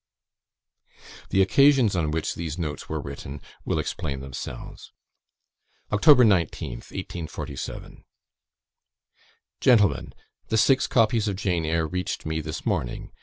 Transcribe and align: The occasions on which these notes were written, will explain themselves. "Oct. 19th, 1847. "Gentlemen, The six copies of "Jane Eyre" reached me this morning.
The 1.29 1.43
occasions 1.43 1.95
on 1.95 2.09
which 2.09 2.33
these 2.33 2.57
notes 2.57 2.89
were 2.89 2.99
written, 2.99 3.39
will 3.65 3.77
explain 3.77 4.19
themselves. 4.19 4.91
"Oct. 5.91 6.07
19th, 6.15 6.89
1847. 6.89 8.03
"Gentlemen, 9.59 10.15
The 10.47 10.57
six 10.57 10.87
copies 10.87 11.27
of 11.27 11.35
"Jane 11.35 11.65
Eyre" 11.65 11.85
reached 11.87 12.25
me 12.25 12.41
this 12.41 12.65
morning. 12.65 13.11